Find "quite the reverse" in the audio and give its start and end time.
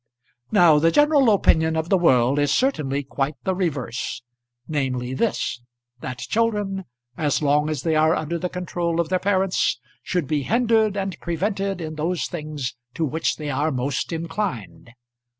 3.03-4.23